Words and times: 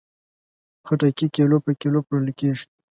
خټکی 0.85 1.27
کیلو 1.35 1.57
په 1.65 1.71
کیلو 1.81 1.99
پلورل 2.07 2.29
کېږي. 2.39 2.65